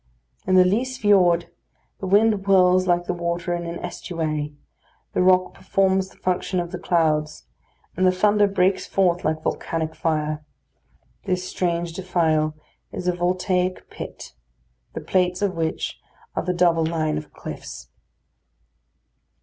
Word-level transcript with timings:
In 0.47 0.55
the 0.55 0.65
Lyse 0.65 0.97
Fiord, 0.97 1.51
the 1.99 2.07
wind 2.07 2.33
whirls 2.47 2.87
like 2.87 3.05
the 3.05 3.13
water 3.13 3.53
in 3.53 3.67
an 3.67 3.77
estuary; 3.85 4.55
the 5.13 5.21
rock 5.21 5.53
performs 5.53 6.09
the 6.09 6.17
function 6.17 6.59
of 6.59 6.71
the 6.71 6.79
clouds; 6.79 7.45
and 7.95 8.07
the 8.07 8.11
thunder 8.11 8.47
breaks 8.47 8.87
forth 8.87 9.23
like 9.23 9.43
volcanic 9.43 9.93
fire. 9.93 10.43
This 11.25 11.47
strange 11.47 11.93
defile 11.93 12.55
is 12.91 13.07
a 13.07 13.13
voltaic 13.13 13.91
pile; 13.91 14.31
the 14.93 15.01
plates 15.01 15.43
of 15.43 15.53
which 15.55 15.99
are 16.35 16.41
the 16.41 16.51
double 16.51 16.83
line 16.83 17.19
of 17.19 17.31
cliffs. 17.31 17.89